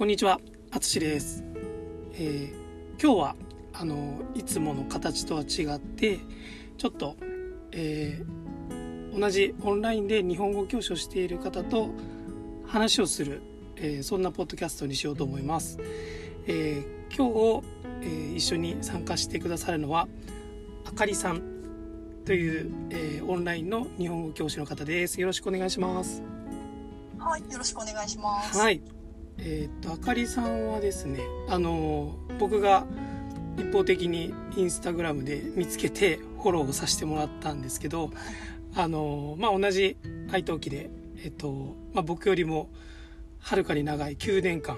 [0.00, 1.44] こんにちは、あつしです。
[2.14, 2.54] えー
[2.98, 3.36] 今日は
[3.74, 6.20] あのいつもの形とは違って
[6.78, 7.16] ちょっと、
[7.72, 11.90] えー同じオンラインで日本語教師をしている方と
[12.66, 13.42] 話をする、
[13.76, 15.78] えーそんなポッドキャストにしようと思います。
[16.46, 17.66] えー今日、
[18.00, 20.08] えー一緒に参加してくださるのは
[20.86, 21.42] あかりさん
[22.24, 25.20] という、えーオンラインの日本語教師の方です。
[25.20, 26.22] よろしくお願いします。
[27.18, 28.58] はい、よろしくお願いします。
[28.58, 28.80] はい。
[29.42, 32.86] えーっと、あかりさんはですね、あの、僕が
[33.56, 38.10] 一方的にインスタグラムで見つけてフォローをさせてもらったんですけど、
[38.74, 39.96] あの、まあ、同じ
[40.30, 40.90] 愛登記で、
[41.24, 42.68] えっと、まあ、僕よりも
[43.38, 44.76] はるかに長い9年間、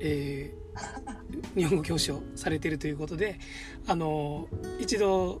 [0.00, 0.64] えー
[1.54, 3.38] 日本語教師をされているということで、
[3.86, 4.48] あの、
[4.80, 5.40] 一度、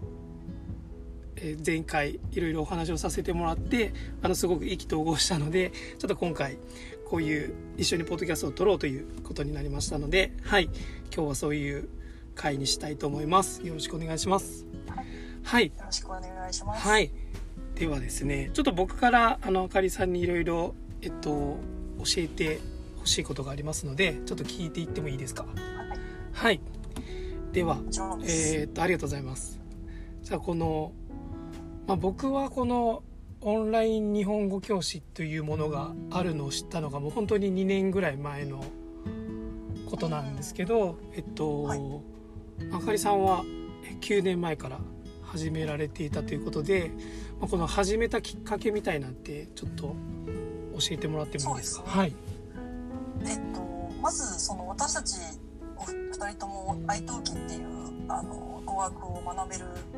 [1.36, 6.58] えー前回いろいろお話をさせてもらってあのすごく意気投合したのでちょっと今回
[7.08, 10.64] こういう一緒にポッドキャストを撮ろうということになりましたのではい。
[11.14, 11.88] 今日はそういう
[12.34, 13.64] 回にしたいと思います。
[13.64, 14.66] よろしくお願いします。
[15.44, 15.66] はい。
[15.66, 16.88] よろしくお願いします。
[16.88, 17.10] はい。
[17.76, 21.58] ではですねちょっと僕からあのあかりさんにいろいろえっと
[21.98, 22.60] 教えて
[22.98, 25.44] ほしいことがありますのでちょっと聞いていってもいいですか？
[25.44, 25.54] はい、
[26.32, 26.60] はい
[27.52, 27.78] では。
[28.22, 29.60] えーっとありがとうございます。
[30.22, 30.92] じゃあこの、
[31.86, 33.02] まあ、僕はこの
[33.46, 38.64] オンライン日本語教師というものがあるのを知ったのがもう本当に2年ぐらい前の
[39.90, 41.80] ことなんですけど、えっと、はい。
[42.72, 43.44] あかりさんは
[43.84, 44.80] え9年前から
[45.22, 46.90] 始められていたということで、
[47.38, 49.94] まあ、この始めたきっかけみたいなんてちょっと
[50.78, 51.84] 教えてもらってもいいですか？
[51.84, 51.90] ね。
[51.90, 52.16] はい。
[53.26, 53.60] えっと、
[54.00, 55.16] まず、その私たち
[55.76, 57.66] お二人とも italkiっていう、
[58.08, 59.93] あの、語学を学べるイ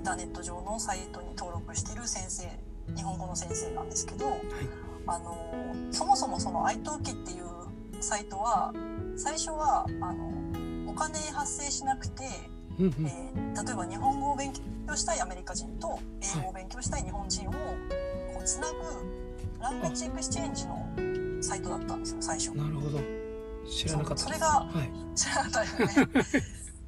[0.00, 2.48] ンターネット上のサイトに登録している先生、
[2.96, 4.40] 日本語の先生なんですけど、
[5.06, 8.72] あの、そもそもその italkiっていうサイトは、
[9.16, 12.24] 最初は、あの、お金発生しなくて、
[12.78, 13.06] うんうん。
[13.06, 14.52] えー例えば日本語を勉
[14.86, 15.98] 強したいアメリカ人と
[16.38, 17.58] 英語を勉強したい日本人をこ
[18.40, 18.78] うつなぐ
[19.60, 22.56] language exchange のサイトだったんですよ最初。
[22.56, 22.98] なるほど。
[23.68, 24.90] 知らなかったそれがはい。
[25.18, 26.44] 知らなかったでね。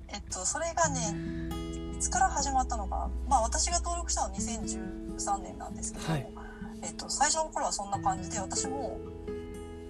[0.08, 1.14] えっとそれがね
[1.50, 1.61] い
[2.02, 6.26] つから始まったのかなまあ私が登録したのは2013年なんですけど、はい。
[6.82, 8.98] えっと最初の頃はそんな感じで私も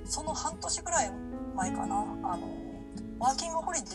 [0.04, 1.12] その半年ぐらい
[1.56, 2.48] 前かなあの
[3.18, 3.92] ワーキングホリデー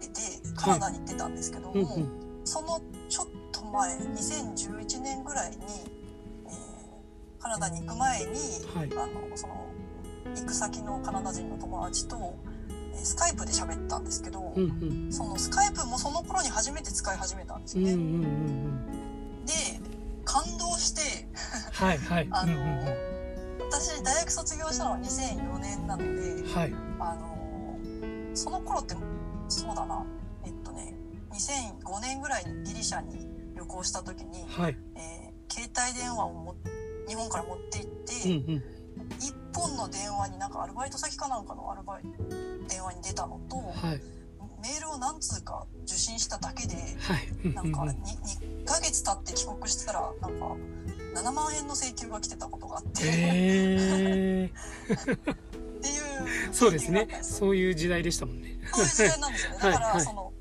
[0.00, 2.08] でカナダに行ってたんですけども、うんうん。
[2.44, 8.26] そのちょっと前2011年ぐらいに、えーカナダに行く前に、
[8.72, 8.90] はい。
[8.92, 9.66] あのその
[10.36, 12.51] 行く先のカナダ人の友達と、えー
[12.94, 15.12] スカイプで喋ったんですけど、うんうん。
[15.12, 17.92] そのスカイプもその頃に初めて使い始めたんですよね。
[17.92, 19.46] うんうんうんうん。
[19.46, 19.52] で
[20.24, 21.28] 感動して
[21.72, 22.28] はいはい。
[22.32, 23.12] あの、うんうん
[23.72, 26.74] 私大学卒業したのは2004年なのでうんはい。
[27.00, 27.38] あの
[28.34, 28.94] その頃って
[29.48, 30.04] そうだな。
[30.44, 30.94] えっとね
[31.30, 33.26] 2005年ぐらいにギリシャに
[33.56, 34.76] 旅行した時に、はい。
[34.96, 36.54] えー携帯電話をも
[37.06, 38.62] 日本から持って行って、うんうん。
[39.18, 42.02] 一本の電話になんかアルバイト先かなんかのアルバイ
[42.72, 43.62] 電話に出たのと、は
[43.92, 44.00] い。
[44.62, 46.80] メールを何通か受信しただけでは
[47.18, 47.28] い。
[47.46, 47.88] うんなんかうん。
[47.88, 50.56] 2, 2ヶ月経って帰国したらなんか
[51.14, 53.10] 7万円の請求が来てたことがあって、へ
[54.44, 55.08] えっ
[55.82, 57.08] ていうそうですね。
[57.22, 58.60] そういう時代でしたもんね。
[58.72, 59.58] そういう時代なんですよね。
[59.58, 59.72] はい。
[59.72, 60.00] だから、はい。
[60.00, 60.32] その、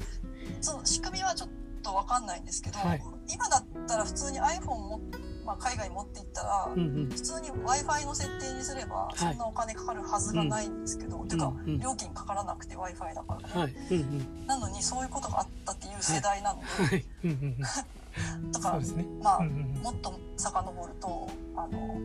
[0.62, 1.50] その仕組みはちょっ
[1.84, 3.04] とわかんないんですけど、はい。
[3.28, 5.02] 今だったら普通に iPhone も、
[5.52, 7.10] まあ、海外に持って行ったら、うんうん。
[7.10, 9.18] 普通に Wi-Fi の設定にすれば、い。
[9.18, 11.74] そんなお金かかるはずがないんですけど、てか、うん。
[11.74, 13.48] うん料金かからなくて Wi-Fi だから。
[13.48, 13.54] ね。
[13.54, 13.76] はい。
[13.92, 14.48] うんうん。
[14.48, 17.06] なのに、そういうことがあったっていう世代なので、はい。
[17.26, 17.58] うんうんうん。
[18.52, 19.06] だからね。
[19.22, 21.98] まあ、うんうんもっと遡ると、あの、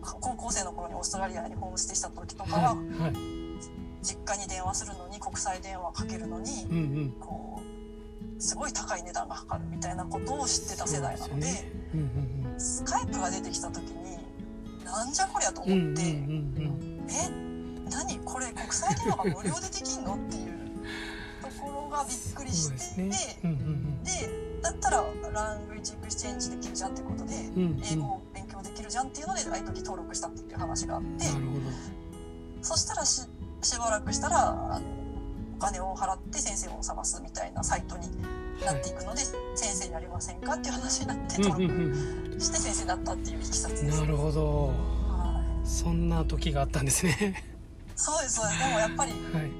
[0.00, 2.98] 高校生の頃にオーストラリアにホームステイした時とかは、はい。
[2.98, 3.12] はい。
[4.02, 7.14] 実家に電話するのに国際電話かけるのに、うんうん。
[7.20, 7.82] こう
[8.42, 11.72] すごい高い値段がかかるみたいなことを知ってた世代なのでそうですよね。
[11.94, 12.02] うんう
[12.40, 14.18] んスカイプが出てきた時に
[14.84, 16.12] なんじゃこりゃとうんうん思って、うんう
[16.68, 17.52] んえ
[17.90, 20.52] 何これ国際電話が無料でできんのっていう
[21.42, 23.38] ところがびっくりしてですね。
[23.44, 24.10] うんうんで
[24.62, 27.72] だったら language exchange できるじゃんってことでうんうん。
[27.72, 31.26] うん英語を勉強できるじゃんっていうのでああい登録したっていう話があって
[32.62, 33.22] そしたらし
[33.62, 34.86] しばらくしたらあの
[35.58, 38.08] お金を払って先生を探すみたいなサイトに
[38.64, 39.20] なっていくので、
[39.54, 44.00] 先生になりませんかっていう話になってうん登うん録して先生だったっていういきさつうんです。
[44.00, 44.66] なるほど。
[45.08, 45.66] はい。
[45.68, 47.44] そんな時があったんですね。
[47.96, 48.58] そうですそうです。
[48.58, 49.50] でもやっぱりはい。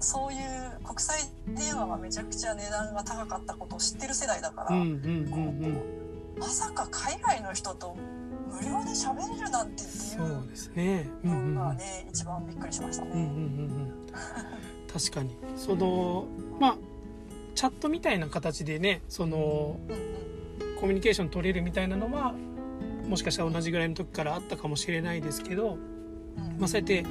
[0.00, 1.18] そういう国際
[1.48, 5.04] 電話がめちゃくちゃ値段が高かったことを知ってる世代だから、うんうんうん
[6.34, 6.38] うん。
[6.38, 7.96] まさか海外の人と
[8.50, 11.08] 無料で喋れるなんてっていそうですね。
[11.24, 13.10] うんうんね、一番びっくりしましたね。
[13.14, 14.08] うんうんうんうん。
[14.92, 15.36] 確かに。
[15.56, 16.26] その
[16.58, 16.76] まあ
[17.54, 20.00] チャットみたいな形でねそのうんうん
[20.82, 22.34] コミュニケーション取れるみたいなのは
[23.08, 26.58] もしかしたら同じぐらいの時からあったかもしれないですけど、うん。
[26.58, 27.04] まあ、そうやって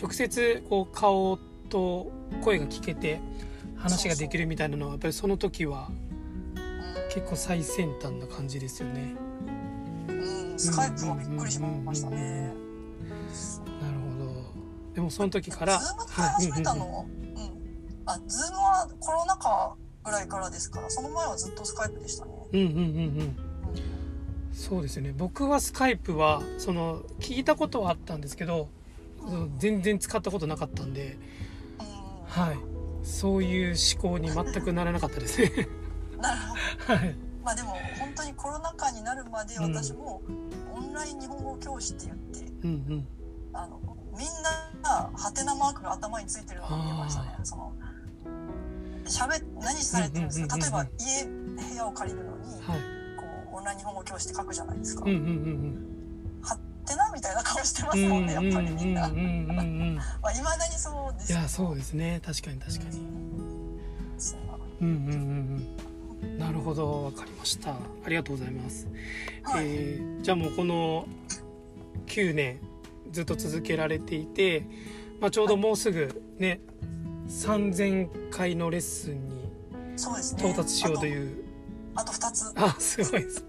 [0.00, 1.38] 直接こう顔
[1.68, 2.10] と
[2.42, 3.20] 声が聞けて
[3.76, 5.88] 話ができるみたいなのはやっぱりその時は
[7.14, 9.14] 結構最先端な感じですよね。
[10.08, 10.12] う
[10.54, 12.40] ん、スカイプはびっくりしましたうんうんうんね。
[12.40, 14.94] なるほど。
[14.94, 22.32] でもその時からズーム使い始めたはいの、うん、あ、ズームはコロナ禍ぐらいからですから、その前はずっとスカイプでしたね。
[22.52, 22.78] うんうんうんうん。
[22.78, 23.52] うん
[24.52, 25.14] そうですよね。
[25.16, 28.68] 僕はスカイプはその聞いたことはあったんですけど
[29.26, 31.16] うん全然使ったことなかったんで
[31.80, 31.86] うん。
[32.26, 32.58] はい。
[33.02, 35.40] そういう思考に全くならなかったです。
[35.40, 35.50] ね
[36.20, 36.54] なるほ
[36.88, 36.94] ど。
[36.94, 37.16] はい。
[37.42, 39.74] まあでも本当にコロナ禍になるまでうん。
[39.74, 40.22] 私も
[40.74, 43.08] オンライン日本語教師って言って、うんうん。
[43.54, 43.80] あの
[44.16, 44.26] みん
[44.82, 47.36] なハテナマークが頭についてるのを見てましたね。
[47.40, 47.44] あ。
[47.44, 47.71] その
[49.04, 50.56] 喋何されてるんですか？
[50.56, 52.80] 例えば家部屋を借りるのにはい。
[53.16, 55.02] こうオンライン日本語教師って書くじゃないですか。
[55.04, 55.88] うんうんうん
[56.42, 56.56] ハ
[56.86, 59.02] テナみたいな顔してますうんもんねやっぱりみんな。
[60.20, 62.20] まあ未だにそうですいやそうですね。
[62.24, 62.98] 確かに確かに。
[62.98, 63.06] うん。
[64.80, 67.70] うんうんうんなるほどわかりました。
[67.72, 67.76] あ
[68.08, 68.86] りがとうございます、
[69.42, 69.64] はい。
[69.66, 71.06] えーじゃあもうこの
[72.06, 72.60] 9年
[73.10, 74.64] ずっと続けられていて、
[75.20, 76.60] まあ、ちょうどもうすぐね
[77.32, 79.42] 3000回のレッスンに。
[80.38, 81.44] 到達しようという
[81.94, 82.52] あとあと2つ。
[82.56, 83.44] あすごいです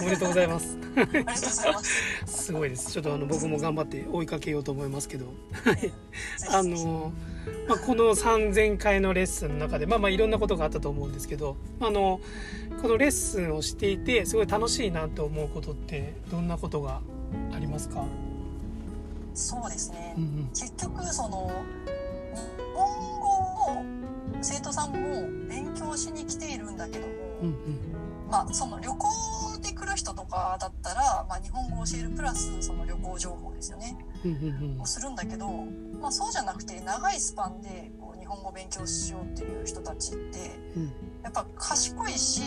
[0.00, 1.92] おめでとうございますありがとうございます。
[2.26, 5.26] すごいですちょっとあの僕も頑張って追いかけようと思いますけど
[5.64, 5.92] ぜひ
[6.50, 7.12] あの、
[7.68, 12.20] まあ、この3000回のレッスンの中でまあまあいろんなことがあったと思うんですけどあの
[12.80, 17.00] このレッスンをしていてすごい楽しいなと思うことってどんなことが
[17.54, 18.04] ありますか、
[19.34, 20.14] そうですね。
[20.16, 21.50] うんうん結局その
[24.40, 27.12] 生徒さんも勉強しに来ているんだけども、
[27.42, 27.56] うん
[28.30, 29.08] まあその旅行
[29.62, 33.96] で来る人とかだったら、まあ、日本語を教えるプラスその旅行情報ですよね。
[34.24, 34.80] うんうんうん。
[34.82, 35.48] をするんだけど、
[36.00, 40.92] まあ、そうじゃなくて長いスパンでこう日本語を勉強しようっていう人たちってうん。
[41.22, 42.42] やっぱ賢いし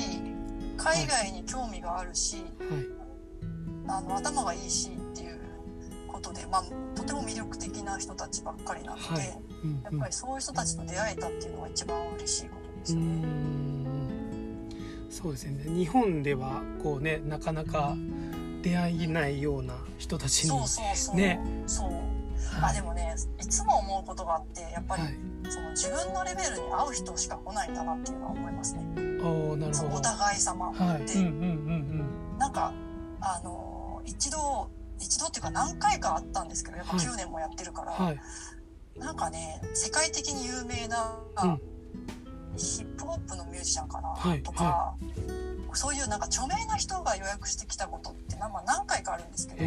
[0.78, 3.02] 海外に興味があるし、はい。
[3.88, 4.92] あの頭がいいし
[6.32, 6.64] ことで、まあ、
[6.96, 9.38] とても魅力的な人たちばっかりなので、はい。
[9.64, 13.02] うんやっぱりそういう人たちと出会えたっていうのが一番嬉しいことですね。
[13.04, 14.68] ん。
[15.10, 15.64] そうですね。
[15.76, 17.96] 日本ではこうねなかなか
[18.64, 21.16] 出会えないような人たちにそうそうそう。
[21.16, 21.90] ねそう。
[21.90, 22.72] はい。
[22.72, 25.14] あでもねいつも思うことがあってやっぱり、はい。
[25.50, 28.82] その自分のレベルに合う人しか来ないんだなっていうのは思いますね。
[29.22, 29.96] おーなるほど。
[29.98, 31.02] お互い様って、はい。
[31.02, 31.36] うんうんう
[32.36, 32.74] んなんか
[33.20, 37.06] あの一度一度っていうか何回かあったんですけどやっぱはい。
[37.06, 38.20] 9年もやってるから、うんはい。
[38.98, 41.62] なんかね世界的に有名な、うん。
[42.58, 44.94] ヒップホップのミュージシャンかな、はいとか、
[45.74, 49.64] そういうなんか著名な人が予約してきたことってまあ何回かあるんですけど、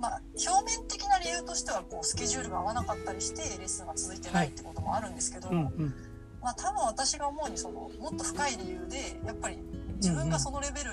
[0.00, 5.94] まあ、表面的な理由としてはこうスケジュールが合わなかったりしてレッスンが続いてないってこともあるんですけど、うんうん。
[6.42, 9.58] まあ、多分私が思うにそのもっと深い理由でやっぱり
[9.96, 10.90] 自分がそのレベル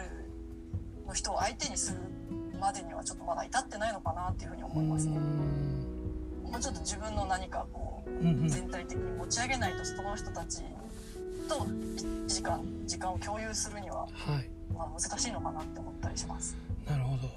[1.05, 2.00] の人を相手にする
[2.63, 5.17] までにはちょっとまだ至ってないのかなっていうふうに思いますね。
[5.17, 10.62] もうちょっと自分の何かこう全体的に持ち上げないとその人たち
[11.50, 14.08] と1時間時間を共有するには、は
[14.39, 14.50] い。
[14.74, 16.55] まあ、難しいのかなって思ったりします。
[16.88, 17.29] なるほど。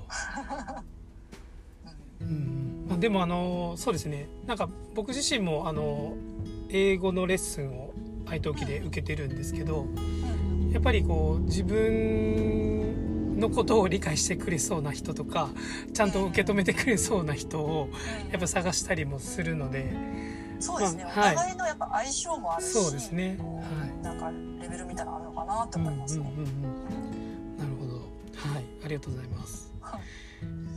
[2.23, 3.01] うん。
[3.01, 4.29] でもあのそうですね。
[4.47, 6.15] なんか僕自身もあの
[6.69, 7.93] 英語のレッスンを
[8.27, 10.71] 愛登記で受けてるんですけどうん。
[10.71, 12.76] やっぱりこう自分
[13.37, 15.51] のことを理解してくれそうな人とか
[15.93, 17.89] ちゃんと受け止めてくれそうな人を
[18.31, 19.95] やっぱ探したりもするので。
[20.59, 21.35] そうですね、まあはい。
[21.35, 23.37] お互いのやっぱ相性もあるしそうですね。
[23.39, 24.03] はい。
[24.03, 26.33] なんかレベルみたいなのあるのかなってうんうんうん思いますね。
[26.35, 27.59] うん。
[27.59, 27.97] なるほど。
[27.97, 28.65] はい。
[28.85, 29.71] ありがとうございます。
[29.83, 30.01] はい。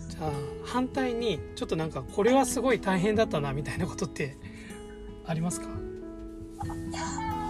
[0.09, 0.31] じゃあ
[0.65, 4.35] 反対にちょっとなんかこれはすごい大変だったなみたいなことって
[5.25, 5.67] ありますか？
[5.67, 5.69] い
[6.93, 6.99] や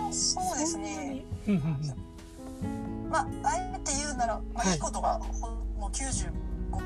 [0.08, 1.26] ーそうですね。
[1.48, 3.10] うんうんうん。
[3.10, 3.79] まああえて言う
[4.20, 4.74] なら、まあ、はい。
[4.74, 5.48] いいことがほ
[5.80, 6.84] もう95%いいこ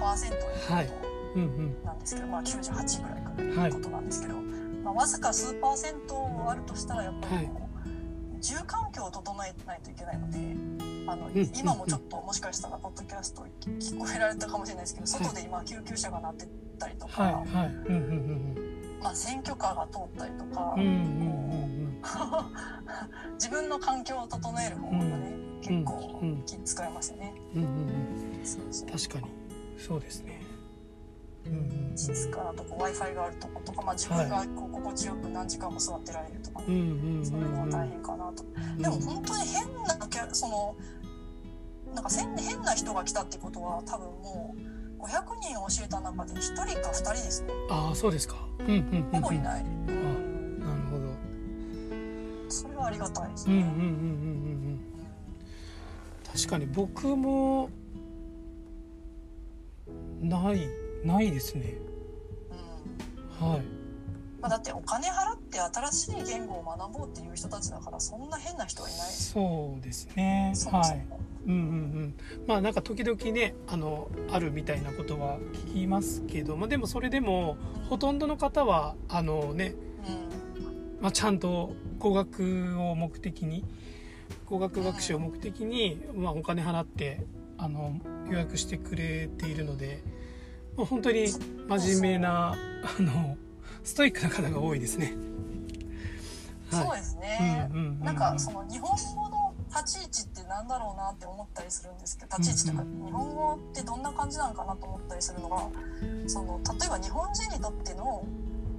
[0.69, 4.35] はいとなんですけど、まあ98ぐらいかな、はいいいことなんですけど、
[4.83, 10.83] まあわずか数パーセントあるとしたらやっぱりこう、住環境を整えないといけないので。
[11.05, 16.47] あのうん今もちょっともしかしたらポッドキャスト聞こえられたかもしれないですけど外で今救急車が鳴って
[16.79, 17.33] たりとか、はい。
[17.33, 17.67] はい。
[17.67, 22.01] うんうんまあ、選挙カーが通ったりとか、うんうんうんうん。
[23.35, 27.33] 自分の環境を整える方法がね、結構うん気使いますよね。
[28.91, 29.33] 確かに。
[29.77, 30.41] そうですね。
[31.45, 31.97] うんうんうん。
[31.97, 37.69] 静かなとこ w i f i があるとことか、まあ、自分がこう心地よく何時間も座ってられるとかそういうのはうん。
[37.69, 38.43] 大変かなと。
[38.43, 38.77] うん。
[38.77, 39.93] でも本当に変な
[40.33, 40.75] その
[41.93, 44.55] なんか変な人が来たってことは多分も
[44.99, 45.09] う500
[45.41, 47.53] 人教えた中で1人か2人ですね。
[47.69, 48.35] ああそうですか。
[48.59, 49.21] うんうんうんうん。
[49.21, 51.03] ほぼいない、うん、なるほど。
[52.49, 53.89] それはありがたいですね、うんうんうんうんうんう
[54.89, 54.92] ん
[56.33, 57.69] 確かに僕も
[60.19, 60.67] ない
[61.05, 61.75] ないですね。
[63.41, 63.47] うん。
[63.49, 63.61] はい。
[64.41, 69.01] まあ、だってお金払って新しい言語を学ぼうっていう人たちだからそんな変な人はいない。
[69.01, 70.53] そうですね。
[70.71, 71.05] はい。
[71.45, 72.15] うんうんうん。
[72.47, 75.37] まあなんか時々ねあのあるみたいなことは
[75.67, 77.57] 聞きますけど、まあ、でもそれでも
[77.89, 79.75] ほとんどの方はあのね、
[80.07, 80.99] うん。
[80.99, 83.63] まあ、ちゃんと語学を目的に
[84.45, 87.21] 語学学習を目的に、まあ、お金払って
[87.57, 87.99] あの
[88.29, 90.03] 予約してくれているので、
[90.75, 93.37] まあ、本当に真面目なあの
[93.83, 95.13] ストイックな方が多いですね。
[96.71, 98.03] そうですね、うんうんうんうん。
[98.03, 105.67] なんかその日本語の立ち位置ってなんだろうなって思ったりするんですけど立ち位置とかうん日本語ってどんな感じなのかなと思ったりするのが
[106.27, 108.25] その例えば日本人にとっての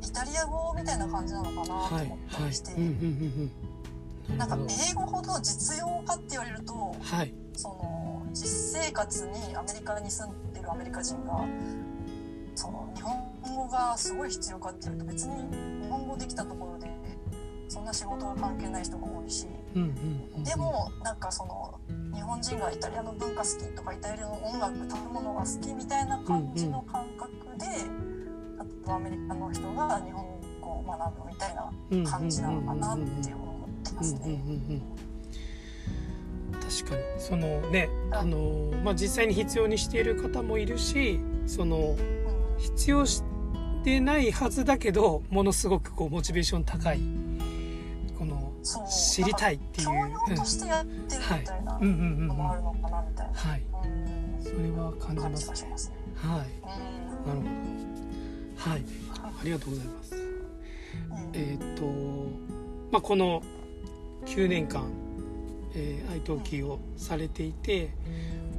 [0.03, 2.49] イタリア語みたいな感じなのかなとはい思ったはい。
[2.51, 2.97] りして、うんうんうんう
[3.45, 3.51] ん
[4.37, 4.59] なんか
[4.91, 7.35] 英語ほど実用かって言われるとはい。
[7.57, 11.45] その実生活にアメリカに住んでるアメリカ人が
[12.55, 16.89] その日本語がすごい必要かっていうと別に日本語できたところで
[17.69, 19.89] そんな仕事が関係ない人が多いしうんうん
[20.37, 21.81] うんでもなんかその
[22.15, 27.87] 日本人がイタリアの文化好きとかイタリアの音楽食べ物が好きみたいな感じの感覚で、例え
[28.87, 30.25] ばアメリカの人が日本
[30.61, 33.35] 語を学ぶみたいな感じなのかなって思って
[33.95, 34.83] ますうんうんうんね。
[36.53, 36.61] うん。
[36.61, 37.03] 確かに。
[37.19, 38.25] そのねあ。
[38.25, 41.97] の、まあ、実際に必要にしている方もいるしそのうん。
[42.59, 43.23] 必要し
[43.83, 47.01] てないはずだけどものすごくこうモチベーション高い
[48.19, 48.53] この
[48.89, 49.87] 知りたいっていう。
[49.87, 51.89] 教養としてやってるみたいなうん。
[51.89, 53.63] うんうんうんのもあるのかなみたいな、はい。
[53.63, 54.43] うん。
[54.43, 55.97] それは感じ感ますね。
[56.17, 56.47] はい。
[57.27, 57.35] うん。
[57.35, 57.45] なるほ
[58.65, 58.71] ど。
[58.71, 58.83] はい。
[59.21, 60.15] ありがとうございます。
[60.15, 60.25] うん。
[61.35, 61.85] えーっと
[62.93, 63.43] まあこの
[64.27, 64.85] 9年間、
[65.75, 67.91] えー、愛登記をされていて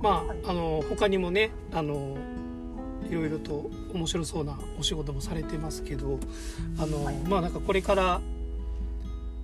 [0.01, 2.17] まああの他にもねあの
[3.09, 6.19] いろいろと面白そうなお仕事もされてますけど
[6.79, 7.15] あの、はい。
[7.17, 8.19] まあなんかこれから、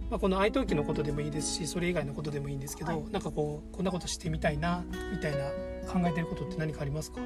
[0.10, 3.04] まあ、この愛登記のことでもいいですしそれ以外のことでもいいんですけど、はい。
[3.12, 5.38] なんかこうこんなことしてみたいなみたいな
[5.92, 7.22] 考えてることって何かありますか？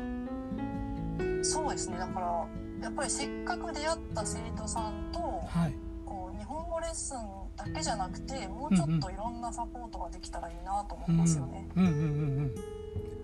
[1.41, 1.97] そうですね。
[1.97, 2.47] だから
[2.83, 5.73] やっぱりせっかく出会った生徒さんとはい。
[6.05, 7.17] こう日本語レッスン
[7.55, 11.67] だけじゃなくてもうちょっといろんなサポートができたらいいなと思いますよね。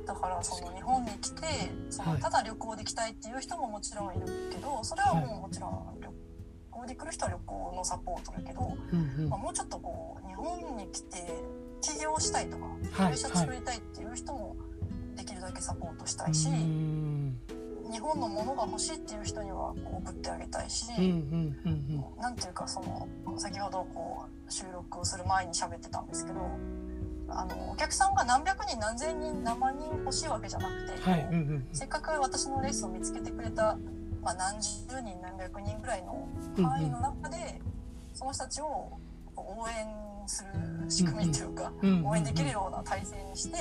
[0.06, 1.42] だからその日本に来て
[1.90, 2.22] そのはい。
[2.22, 6.10] ただ旅行できたいっていう人ももちろんいるけどそれはもうもちろん旅
[6.72, 8.62] 行で来る人は旅行のサポートだけど、
[9.30, 11.18] まあ、もうちょっとこう日本に来て
[11.82, 14.56] 起業したいとかはい会社作りたいっていう人も
[15.16, 17.11] できるだけサポートしたいし、うん
[17.92, 21.12] 日本のものが欲しいっていう人にはこう送ってあげたいし、うんうん
[21.66, 23.08] うんていうかその
[23.38, 26.40] 先ほどこう収録をする前に喋ってたんですけど
[27.28, 33.78] あのお客さんが何百人何千人何万人欲しいわけじゃなくて、はい、うんうんせっかく私のレースを見つけてくれた、
[34.22, 34.70] まあ、何十
[35.02, 36.28] 人何百人ぐらいの
[36.64, 37.62] 範囲の中で、
[38.14, 39.00] その人たちを
[39.36, 42.08] 応援する仕組みというか、うんうん。
[42.08, 43.58] 応援できるような体制にして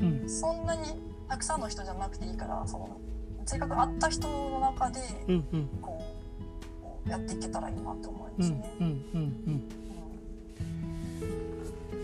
[0.00, 0.28] うん。
[0.28, 0.82] そんなに
[1.28, 3.00] たくさんの人じゃなくていいからその
[3.46, 5.68] せっかく会った人の中でうんうん。
[5.80, 6.02] こ
[7.06, 8.74] うやっていけたらいいなと思いうんうんますね。
[8.80, 9.62] うんうん。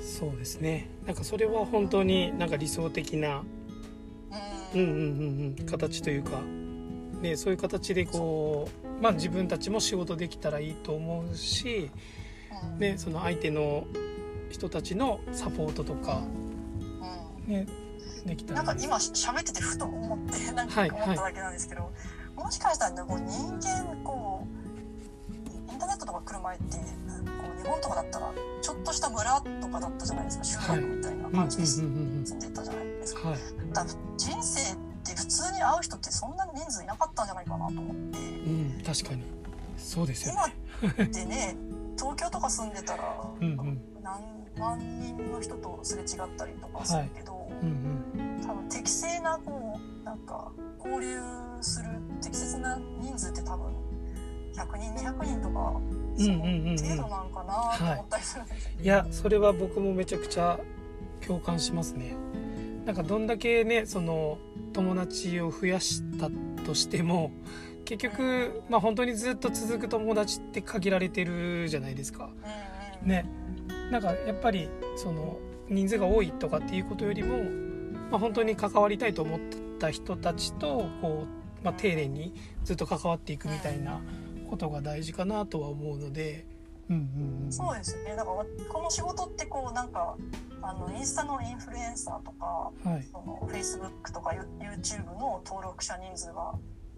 [0.02, 0.88] そうですね。
[1.06, 3.42] なんかそれは本当になんか理想的な
[4.74, 4.80] うん。
[4.80, 4.96] うんうんう
[5.52, 6.40] んうん形というか
[7.22, 11.90] ねそういう形でこうまあ自分たちも仕事できたらいいと思うし
[12.74, 12.78] うん。
[12.78, 13.86] ねその相手の
[14.50, 16.22] 人たちのサポートとか
[17.46, 17.52] うん。
[17.52, 17.66] ね
[18.28, 21.90] できたなんか今喋っててふと思ってなんかはい思っただけなんですけど、
[22.36, 24.46] もしかしたらねこう人間こ
[25.68, 26.82] うインターネットとか来る前ってこ
[27.58, 28.32] う日本とかだったら
[28.62, 30.44] ちょっとした村とかだったじゃないですか。
[30.44, 33.30] 集落みたいな感じで住んでたじゃないですか。
[33.30, 33.38] だか
[33.74, 38.18] ら人生って普通に会う人ってそんな人数いなかったんじゃないかなと思って。
[38.18, 39.22] うん確かに。
[39.76, 40.40] そうですよね。
[40.82, 41.56] 今ってね
[41.96, 43.80] 東京とか住んでたらうんうん。
[44.02, 47.37] 何万人の人とすれ違ったりとかするけど。
[47.62, 51.20] うん多分適正なこうなんか交流
[51.60, 51.88] する
[52.22, 53.72] 適切な人数って多分
[54.54, 55.80] 100人200人とか
[56.18, 56.78] うんうんうんうん。
[56.78, 58.76] その程度なんかなと思ったりするんですよね。
[58.82, 60.58] いやそれは僕もめちゃくちゃ
[61.26, 62.14] 共感しますね。
[62.84, 64.38] なんかどんだけねその
[64.72, 66.30] 友達を増やした
[66.64, 67.30] としても
[67.84, 72.24] 結局、まあ、本当にずっと続く友達って限られてるじゃないですか。
[72.24, 73.08] うんうん。
[73.08, 73.24] ね、
[73.90, 75.38] なんかやっぱりその
[75.70, 77.38] 人数が多いとかっていうことよりも、
[78.10, 79.40] まあ、本当に関わりたいと思っ
[79.78, 81.26] た人たちとこ
[81.62, 82.34] う、まあ、丁寧に
[82.64, 84.00] ずっと関わっていくみたいな
[84.48, 86.46] ことが大事かなとは思うので。
[86.90, 88.16] うんうんうん、そうですね。
[88.16, 90.16] だからこの仕事ってこうなんか
[90.62, 93.02] あのインスタのインフルエンサーとかはい。
[93.12, 96.54] その Facebook とか YouTube の登録者人数が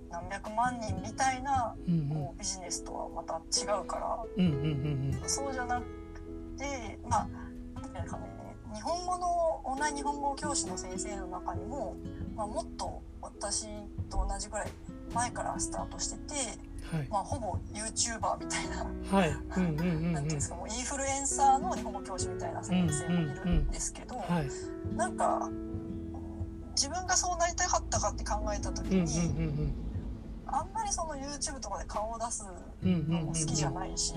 [0.09, 2.09] 何百万人みたいなうんうん。
[2.09, 4.25] こうビジネスとはまた違うから。
[4.37, 5.87] うんうんうんそうじゃなく
[6.57, 8.07] てまあなんてね
[8.75, 11.97] 日本語のオンライン日本語教師の先生の中にも、
[12.37, 13.67] まあ、もっと私
[14.09, 14.69] と同じぐらい
[15.13, 16.35] 前からスタートしてて、
[16.97, 17.09] はい。
[17.11, 19.31] まあ、ほぼ YouTuber みたいなはい。
[19.57, 20.13] うんうんうんうん。
[20.13, 24.97] なんていうんですかもうインフルエンサーの日本語教師みたいな先生もいるんですけど、はい。
[24.97, 25.49] なんか
[26.77, 29.31] 自分がそうなりたかったかって考えた時うんうんに、う
[29.67, 29.75] ん
[30.53, 32.45] あんまりその YouTube とかで顔を出す
[32.83, 34.15] のも好きじゃないし、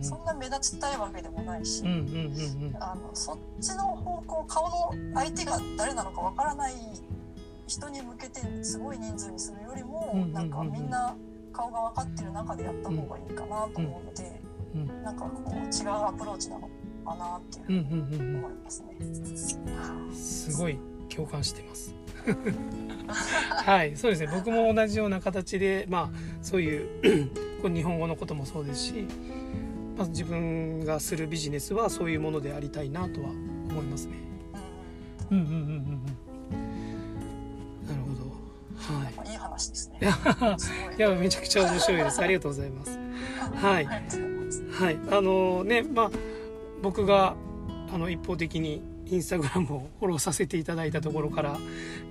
[0.00, 1.82] そんな目立ちたいわけでもないし、
[2.80, 6.74] あのそっちの方向顔の相手が誰なのかわからない
[7.66, 11.16] 人に向けてすごい人数にするよりも、なんかみんな
[11.52, 14.40] 顔が分かってる中でやった方がいいかなと思うので、
[14.74, 15.02] うん。
[15.02, 16.68] なんかこう違うアプローチなの
[17.04, 17.82] かなっていう
[18.36, 18.96] 思いますね。
[19.00, 20.78] うんすごい
[21.14, 21.94] 共感してます。
[23.64, 24.30] はいそうですね。
[24.32, 27.28] 僕も同じような形でまあそういう
[27.62, 29.06] こう日本語のこともそうですし、
[29.96, 34.16] まあ、自分がするビジネスはそういうものでありたいなとは思いますね。
[35.30, 36.04] うんうんうんうん
[37.86, 38.30] なるほど。
[38.76, 39.14] はい。
[39.14, 39.98] まあいい話ですね。
[40.98, 41.00] い。
[41.00, 42.20] やめちゃくちゃ面白いです。
[42.20, 42.98] ありがとうございます。
[43.54, 43.86] はい。
[43.86, 44.98] はい。
[45.10, 46.10] あのねまあ
[46.82, 47.34] 僕が
[47.92, 51.58] あの一方的にインスタグラムをフォローさせていただいたところから、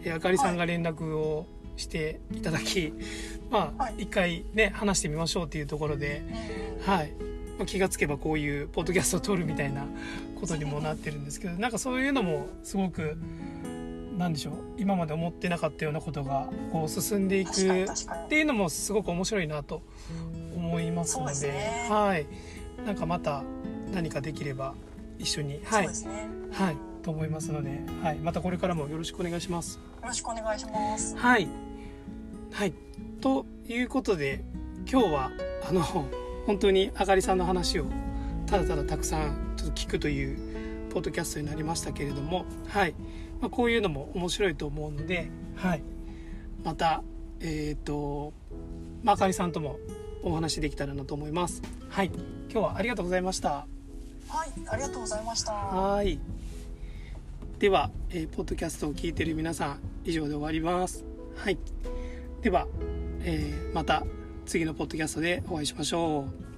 [0.03, 2.94] えーあかりさんが連絡をしていただき、
[3.50, 3.96] まあはい。
[4.00, 6.22] 一回ね話してみましょうっていうところで、
[6.85, 6.94] うん。
[6.94, 7.14] はい。
[7.57, 9.85] まあ、気がつけばこういうポッドキャストを撮るみたいな
[10.40, 13.18] ことにもなってるんですけどなんかそういうのもすごく
[14.18, 17.55] なんでしょう今まで思ってなかったようなことがこう進んでいくっ
[18.29, 19.81] ていうのもすごく面白いなと
[20.55, 21.88] 思いますのでね。
[21.90, 22.25] はい、
[22.85, 23.44] なんかまた
[23.94, 24.74] 何かできれば
[25.20, 26.27] 一緒に、はいそうですね。
[26.51, 29.75] はい、と思いますので、はい、またこれからもよろしくお願いします。
[29.75, 31.16] よろしくお願いします。
[31.16, 31.48] はい、
[32.51, 32.74] はい、
[33.22, 34.44] ということで
[34.90, 35.32] 今日は
[35.70, 37.86] あの本当にあかりさんの話を
[38.48, 42.96] ただただたくさんちょっと聞くというポッドキャストになりましたけれども、はい
[43.40, 45.84] まあ、こういうのも面白いと思うので、はい、
[46.64, 47.03] また
[47.42, 48.34] えっ、と、
[49.03, 49.79] まあ、あかりさんとも
[50.24, 51.62] お話できたらなと思います。
[51.90, 52.16] はい、今
[52.50, 53.68] 日はありがとうございました。
[54.29, 55.53] はい、ありがとうございました。
[55.53, 56.20] はい。
[57.59, 61.03] では、えーポッドキャストを聞いている皆さん、以上で終わります。
[61.35, 61.57] はい。
[62.42, 62.68] では、
[63.22, 64.03] えーまた
[64.46, 66.49] 次のポッドキャストでお会いしましょう。